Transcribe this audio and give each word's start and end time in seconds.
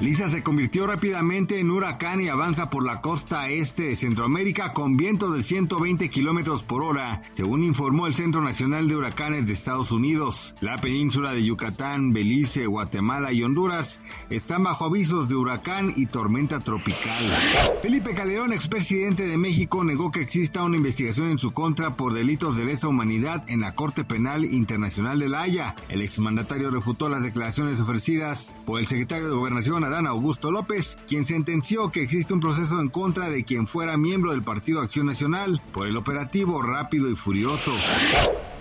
Lisa 0.00 0.28
se 0.28 0.42
convirtió 0.42 0.88
rápidamente 0.88 1.60
en 1.60 1.70
huracán 1.70 2.20
y 2.20 2.28
avanza 2.28 2.68
por 2.68 2.84
la 2.84 3.00
costa 3.00 3.48
este 3.48 3.84
de 3.84 3.96
Centroamérica 3.96 4.72
con 4.72 4.96
vientos 4.96 5.34
de 5.34 5.42
120 5.42 6.10
kilómetros 6.10 6.64
por 6.64 6.82
hora, 6.82 7.22
según 7.30 7.62
informó 7.62 8.08
el 8.08 8.14
Centro 8.14 8.42
Nacional 8.42 8.88
de 8.88 8.96
Huracanes 8.96 9.46
de 9.46 9.52
Estados 9.52 9.92
Unidos. 9.92 10.56
La 10.60 10.78
península 10.78 11.32
de 11.32 11.44
Yucatán, 11.44 12.12
Belice, 12.12 12.66
Guatemala 12.66 13.32
y 13.32 13.44
Honduras 13.44 14.00
están 14.30 14.64
bajo 14.64 14.86
avisos 14.86 15.28
de 15.28 15.36
huracán 15.36 15.92
y 15.96 16.06
tormenta 16.06 16.58
tropical. 16.58 17.32
Felipe 17.80 18.14
Calderón, 18.14 18.52
expresidente 18.52 19.28
de 19.28 19.38
México, 19.38 19.84
negó 19.84 20.10
que 20.10 20.22
exista 20.22 20.64
una 20.64 20.76
investigación 20.76 21.28
en 21.28 21.38
su 21.38 21.52
contra 21.52 21.92
por 21.92 22.14
delitos 22.14 22.56
de 22.56 22.64
lesa 22.64 22.88
humanidad 22.88 23.44
en 23.48 23.60
la 23.60 23.76
Corte 23.76 24.02
Penal 24.02 24.44
Internacional 24.44 25.20
de 25.20 25.28
La 25.28 25.42
Haya. 25.42 25.76
El 25.88 26.02
exmandatario 26.02 26.72
refutó 26.72 27.08
las 27.08 27.22
declaraciones 27.22 27.80
ofrecidas 27.80 28.54
por 28.66 28.80
el 28.80 28.88
secretario 28.88 29.28
de 29.28 29.34
Gobernación 29.36 29.84
Augusto 29.94 30.50
López, 30.50 30.98
quien 31.06 31.24
sentenció 31.24 31.90
que 31.90 32.02
existe 32.02 32.34
un 32.34 32.40
proceso 32.40 32.80
en 32.80 32.88
contra 32.88 33.30
de 33.30 33.44
quien 33.44 33.68
fuera 33.68 33.96
miembro 33.96 34.32
del 34.32 34.42
Partido 34.42 34.80
Acción 34.80 35.06
Nacional 35.06 35.62
por 35.72 35.86
el 35.86 35.96
operativo 35.96 36.60
rápido 36.62 37.08
y 37.10 37.16
furioso. 37.16 37.72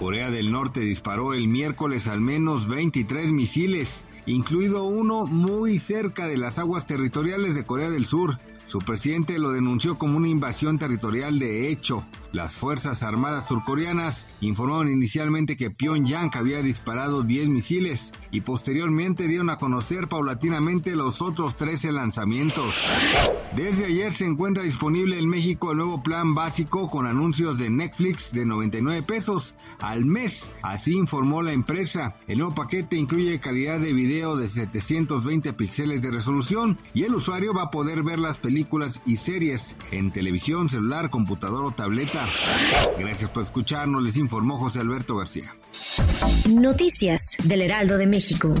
Corea 0.00 0.30
del 0.30 0.50
Norte 0.50 0.80
disparó 0.80 1.32
el 1.32 1.46
miércoles 1.46 2.08
al 2.08 2.20
menos 2.20 2.66
23 2.66 3.30
misiles, 3.32 4.04
incluido 4.26 4.84
uno 4.84 5.26
muy 5.26 5.78
cerca 5.78 6.26
de 6.26 6.36
las 6.36 6.58
aguas 6.58 6.86
territoriales 6.86 7.54
de 7.54 7.64
Corea 7.64 7.90
del 7.90 8.06
Sur. 8.06 8.38
Su 8.70 8.78
presidente 8.78 9.36
lo 9.40 9.50
denunció 9.50 9.98
como 9.98 10.16
una 10.16 10.28
invasión 10.28 10.78
territorial 10.78 11.40
de 11.40 11.72
hecho. 11.72 12.04
Las 12.30 12.52
Fuerzas 12.52 13.02
Armadas 13.02 13.48
surcoreanas 13.48 14.28
informaron 14.40 14.88
inicialmente 14.88 15.56
que 15.56 15.72
Pyongyang 15.72 16.30
había 16.34 16.62
disparado 16.62 17.24
10 17.24 17.48
misiles 17.48 18.12
y 18.30 18.42
posteriormente 18.42 19.26
dieron 19.26 19.50
a 19.50 19.56
conocer 19.56 20.06
paulatinamente 20.06 20.94
los 20.94 21.20
otros 21.20 21.56
13 21.56 21.90
lanzamientos. 21.90 22.72
Desde 23.56 23.86
ayer 23.86 24.12
se 24.12 24.26
encuentra 24.26 24.62
disponible 24.62 25.18
en 25.18 25.28
México 25.28 25.72
el 25.72 25.78
nuevo 25.78 26.04
plan 26.04 26.36
básico 26.36 26.88
con 26.88 27.08
anuncios 27.08 27.58
de 27.58 27.68
Netflix 27.68 28.30
de 28.30 28.46
99 28.46 29.02
pesos 29.02 29.56
al 29.80 30.04
mes, 30.04 30.52
así 30.62 30.96
informó 30.96 31.42
la 31.42 31.52
empresa. 31.52 32.16
El 32.28 32.38
nuevo 32.38 32.54
paquete 32.54 32.96
incluye 32.96 33.40
calidad 33.40 33.80
de 33.80 33.92
video 33.92 34.36
de 34.36 34.46
720 34.46 35.52
píxeles 35.54 36.00
de 36.00 36.12
resolución 36.12 36.78
y 36.94 37.02
el 37.02 37.16
usuario 37.16 37.52
va 37.52 37.64
a 37.64 37.70
poder 37.72 38.04
ver 38.04 38.20
las 38.20 38.38
y 39.06 39.16
series 39.16 39.76
en 39.90 40.10
televisión, 40.10 40.68
celular, 40.68 41.10
computador 41.10 41.64
o 41.64 41.70
tableta. 41.72 42.26
Gracias 42.98 43.30
por 43.30 43.42
escucharnos, 43.42 44.02
les 44.02 44.16
informó 44.16 44.58
José 44.58 44.80
Alberto 44.80 45.16
García. 45.16 45.54
Noticias 46.48 47.36
del 47.44 47.62
Heraldo 47.62 47.96
de 47.98 48.06
México. 48.06 48.54